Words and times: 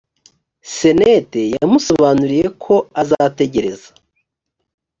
senete 0.75 1.41
yamusobanuriye 1.55 2.47
ko 2.63 2.75
azategereza 3.01 3.89